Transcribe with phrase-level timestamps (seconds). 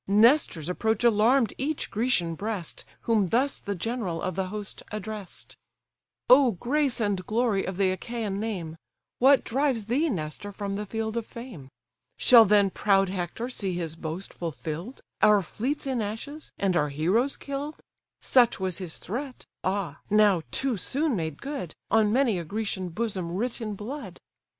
[0.07, 5.57] Nestor's approach alarm'd each Grecian breast, Whom thus the general of the host address'd:
[6.27, 8.77] "O grace and glory of the Achaian name;
[9.19, 11.69] What drives thee, Nestor, from the field of fame?
[12.17, 17.37] Shall then proud Hector see his boast fulfill'd, Our fleets in ashes, and our heroes
[17.37, 17.75] kill'd?
[18.23, 19.99] Such was his threat, ah!
[20.09, 24.17] now too soon made good, On many a Grecian bosom writ in blood.